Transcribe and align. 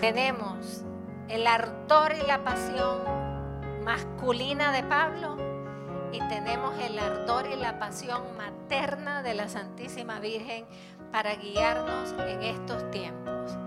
Tenemos 0.00 0.84
el 1.28 1.44
ardor 1.48 2.12
y 2.22 2.24
la 2.24 2.44
pasión 2.44 2.98
masculina 3.84 4.70
de 4.70 4.84
Pablo 4.84 5.36
y 6.12 6.20
tenemos 6.28 6.78
el 6.78 7.00
ardor 7.00 7.48
y 7.52 7.56
la 7.56 7.80
pasión 7.80 8.22
materna 8.36 9.24
de 9.24 9.34
la 9.34 9.48
Santísima 9.48 10.20
Virgen 10.20 10.66
para 11.10 11.34
guiarnos 11.34 12.14
en 12.28 12.44
estos 12.44 12.88
tiempos. 12.92 13.58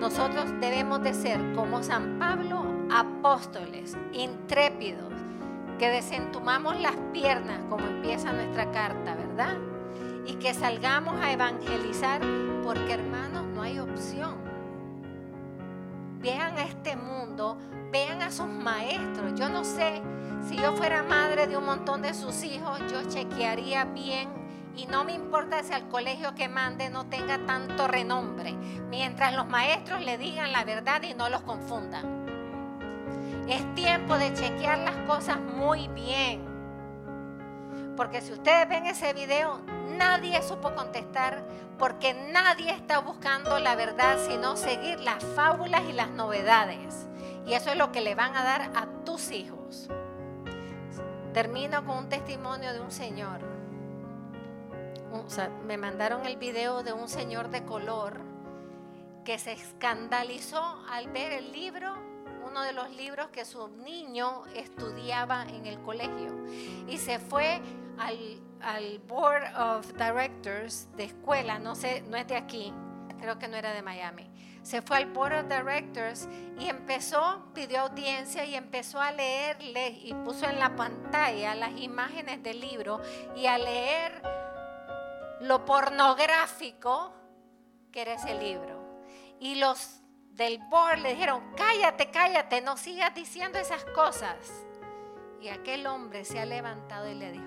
Nosotros 0.00 0.46
debemos 0.60 1.04
de 1.04 1.14
ser 1.14 1.38
como 1.54 1.84
San 1.84 2.18
Pablo, 2.18 2.64
apóstoles, 2.90 3.96
intrépidos, 4.12 5.12
que 5.78 5.88
desentumamos 5.88 6.80
las 6.80 6.96
piernas 7.12 7.60
como 7.68 7.86
empieza 7.86 8.32
nuestra 8.32 8.72
carta, 8.72 9.14
¿verdad? 9.14 9.56
Y 10.26 10.34
que 10.34 10.52
salgamos 10.52 11.14
a 11.22 11.30
evangelizar 11.30 12.20
porque 12.64 12.94
hermanos 12.94 13.19
Vean 16.20 16.58
a 16.58 16.64
este 16.64 16.96
mundo, 16.96 17.56
vean 17.90 18.20
a 18.22 18.30
sus 18.30 18.46
maestros. 18.46 19.38
Yo 19.38 19.48
no 19.48 19.64
sé 19.64 20.02
si 20.46 20.56
yo 20.56 20.76
fuera 20.76 21.02
madre 21.02 21.46
de 21.46 21.56
un 21.56 21.64
montón 21.64 22.02
de 22.02 22.14
sus 22.14 22.42
hijos, 22.42 22.78
yo 22.90 23.02
chequearía 23.08 23.84
bien 23.86 24.28
y 24.76 24.86
no 24.86 25.04
me 25.04 25.12
importa 25.12 25.62
si 25.62 25.72
al 25.72 25.88
colegio 25.88 26.34
que 26.34 26.48
mande 26.48 26.90
no 26.90 27.06
tenga 27.06 27.38
tanto 27.46 27.88
renombre, 27.88 28.52
mientras 28.88 29.34
los 29.34 29.46
maestros 29.48 30.02
le 30.02 30.16
digan 30.18 30.52
la 30.52 30.64
verdad 30.64 31.02
y 31.02 31.14
no 31.14 31.28
los 31.28 31.42
confundan. 31.42 32.26
Es 33.48 33.74
tiempo 33.74 34.16
de 34.16 34.32
chequear 34.32 34.78
las 34.78 34.96
cosas 35.06 35.38
muy 35.40 35.88
bien. 35.88 36.49
Porque 38.00 38.22
si 38.22 38.32
ustedes 38.32 38.66
ven 38.66 38.86
ese 38.86 39.12
video, 39.12 39.60
nadie 39.98 40.40
supo 40.40 40.74
contestar 40.74 41.44
porque 41.78 42.14
nadie 42.14 42.70
está 42.70 42.98
buscando 43.00 43.58
la 43.58 43.74
verdad, 43.74 44.16
sino 44.26 44.56
seguir 44.56 44.98
las 45.00 45.22
fábulas 45.22 45.82
y 45.86 45.92
las 45.92 46.08
novedades. 46.08 47.06
Y 47.44 47.52
eso 47.52 47.68
es 47.68 47.76
lo 47.76 47.92
que 47.92 48.00
le 48.00 48.14
van 48.14 48.34
a 48.34 48.42
dar 48.42 48.70
a 48.74 48.86
tus 49.04 49.30
hijos. 49.32 49.90
Termino 51.34 51.84
con 51.84 51.98
un 51.98 52.08
testimonio 52.08 52.72
de 52.72 52.80
un 52.80 52.90
señor. 52.90 53.40
me 55.66 55.76
mandaron 55.76 56.24
el 56.24 56.38
video 56.38 56.82
de 56.82 56.94
un 56.94 57.06
señor 57.06 57.50
de 57.50 57.66
color 57.66 58.18
que 59.26 59.38
se 59.38 59.52
escandalizó 59.52 60.82
al 60.88 61.10
ver 61.10 61.32
el 61.32 61.52
libro 61.52 62.09
uno 62.50 62.62
de 62.62 62.72
los 62.72 62.90
libros 62.90 63.28
que 63.28 63.44
su 63.44 63.68
niño 63.68 64.44
estudiaba 64.54 65.44
en 65.44 65.66
el 65.66 65.80
colegio 65.82 66.44
y 66.88 66.98
se 66.98 67.20
fue 67.20 67.60
al, 67.98 68.18
al 68.60 68.98
Board 69.00 69.44
of 69.56 69.92
Directors 69.92 70.88
de 70.96 71.04
escuela, 71.04 71.60
no 71.60 71.76
sé, 71.76 72.02
no 72.02 72.16
es 72.16 72.26
de 72.26 72.36
aquí, 72.36 72.74
creo 73.20 73.38
que 73.38 73.46
no 73.46 73.56
era 73.56 73.72
de 73.72 73.82
Miami. 73.82 74.28
Se 74.62 74.82
fue 74.82 74.98
al 74.98 75.06
Board 75.06 75.34
of 75.34 75.44
Directors 75.44 76.28
y 76.58 76.68
empezó, 76.68 77.46
pidió 77.54 77.82
audiencia 77.82 78.44
y 78.44 78.56
empezó 78.56 79.00
a 79.00 79.12
leerle 79.12 79.90
y 79.90 80.12
puso 80.12 80.46
en 80.46 80.58
la 80.58 80.74
pantalla 80.74 81.54
las 81.54 81.78
imágenes 81.80 82.42
del 82.42 82.60
libro 82.60 83.00
y 83.36 83.46
a 83.46 83.58
leer 83.58 84.22
lo 85.40 85.64
pornográfico 85.64 87.14
que 87.92 88.02
era 88.02 88.14
ese 88.14 88.34
libro. 88.34 88.80
Y 89.38 89.54
los 89.54 89.99
del 90.32 90.60
le 91.02 91.10
dijeron, 91.10 91.42
cállate, 91.56 92.10
cállate, 92.10 92.60
no 92.60 92.76
sigas 92.76 93.14
diciendo 93.14 93.58
esas 93.58 93.84
cosas. 93.86 94.36
Y 95.40 95.48
aquel 95.48 95.86
hombre 95.86 96.24
se 96.24 96.38
ha 96.38 96.44
levantado 96.44 97.08
y 97.08 97.14
le 97.14 97.32
dijo, 97.32 97.44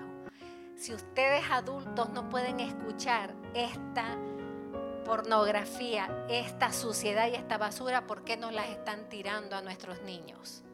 si 0.76 0.92
ustedes 0.92 1.44
adultos 1.50 2.10
no 2.10 2.28
pueden 2.28 2.60
escuchar 2.60 3.34
esta 3.54 4.16
pornografía, 5.04 6.26
esta 6.28 6.72
suciedad 6.72 7.28
y 7.28 7.34
esta 7.34 7.58
basura, 7.58 8.06
¿por 8.06 8.24
qué 8.24 8.36
no 8.36 8.50
las 8.50 8.68
están 8.68 9.08
tirando 9.08 9.56
a 9.56 9.62
nuestros 9.62 10.02
niños? 10.02 10.64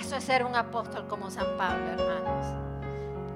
Eso 0.00 0.16
es 0.16 0.24
ser 0.24 0.44
un 0.44 0.54
apóstol 0.54 1.06
como 1.08 1.30
San 1.30 1.56
Pablo, 1.56 1.92
hermanos. 1.92 2.46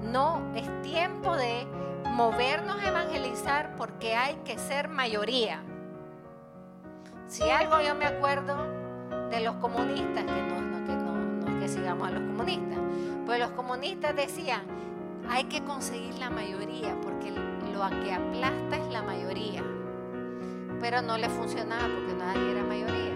No, 0.03 0.53
es 0.55 0.81
tiempo 0.81 1.35
de 1.35 1.65
movernos 2.11 2.81
a 2.81 2.89
evangelizar 2.89 3.75
porque 3.75 4.15
hay 4.15 4.35
que 4.45 4.57
ser 4.57 4.87
mayoría. 4.87 5.63
Si 7.27 7.43
algo 7.49 7.81
yo 7.81 7.93
me 7.93 8.05
acuerdo 8.05 8.55
de 9.29 9.41
los 9.41 9.55
comunistas, 9.55 10.23
que 10.23 10.41
no, 10.43 10.61
no, 10.61 10.85
que 10.85 10.93
no, 10.95 11.59
que 11.59 11.67
sigamos 11.67 12.07
a 12.07 12.11
los 12.11 12.21
comunistas, 12.21 12.79
pues 13.25 13.39
los 13.39 13.51
comunistas 13.51 14.15
decían, 14.15 14.61
hay 15.29 15.43
que 15.43 15.61
conseguir 15.65 16.17
la 16.19 16.29
mayoría, 16.29 16.95
porque 17.01 17.31
lo 17.31 18.01
que 18.01 18.13
aplasta 18.13 18.77
es 18.77 18.93
la 18.93 19.01
mayoría. 19.01 19.61
Pero 20.79 21.01
no 21.01 21.17
le 21.17 21.27
funcionaba 21.27 21.83
porque 21.83 22.13
nadie 22.13 22.51
era 22.51 22.63
mayoría. 22.63 23.06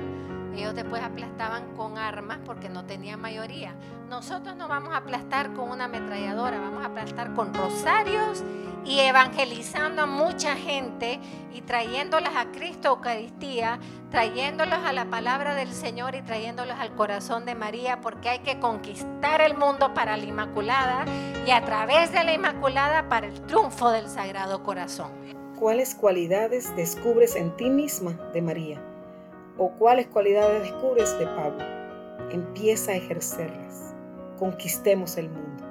Ellos 0.55 0.75
después 0.75 1.01
aplastaban 1.01 1.75
con 1.75 1.97
armas 1.97 2.39
porque 2.45 2.69
no 2.69 2.85
tenían 2.85 3.21
mayoría. 3.21 3.75
Nosotros 4.09 4.55
no 4.55 4.67
vamos 4.67 4.93
a 4.93 4.97
aplastar 4.97 5.53
con 5.53 5.69
una 5.69 5.85
ametralladora, 5.85 6.59
vamos 6.59 6.83
a 6.83 6.87
aplastar 6.87 7.33
con 7.33 7.53
rosarios 7.53 8.43
y 8.83 8.99
evangelizando 8.99 10.03
a 10.03 10.05
mucha 10.05 10.55
gente 10.55 11.19
y 11.53 11.61
trayéndolas 11.61 12.35
a 12.35 12.51
Cristo 12.51 12.89
Eucaristía, 12.89 13.79
trayéndolos 14.09 14.79
a 14.83 14.91
la 14.91 15.05
palabra 15.05 15.55
del 15.55 15.71
Señor 15.71 16.15
y 16.15 16.21
trayéndolos 16.21 16.77
al 16.79 16.95
corazón 16.95 17.45
de 17.45 17.55
María, 17.55 18.01
porque 18.01 18.29
hay 18.29 18.39
que 18.39 18.59
conquistar 18.59 19.41
el 19.41 19.55
mundo 19.55 19.93
para 19.93 20.17
la 20.17 20.25
Inmaculada 20.25 21.05
y 21.45 21.51
a 21.51 21.63
través 21.63 22.11
de 22.11 22.23
la 22.23 22.33
Inmaculada 22.33 23.07
para 23.07 23.27
el 23.27 23.41
triunfo 23.41 23.91
del 23.91 24.07
Sagrado 24.07 24.63
Corazón. 24.63 25.11
¿Cuáles 25.57 25.93
cualidades 25.93 26.75
descubres 26.75 27.35
en 27.35 27.55
ti 27.55 27.69
misma 27.69 28.13
de 28.33 28.41
María? 28.41 28.90
¿O 29.63 29.69
cuáles 29.73 30.07
cualidades 30.07 30.63
descubres 30.63 31.19
de 31.19 31.27
Pablo? 31.27 31.63
Empieza 32.31 32.93
a 32.93 32.95
ejercerlas. 32.95 33.93
Conquistemos 34.39 35.17
el 35.17 35.29
mundo. 35.29 35.70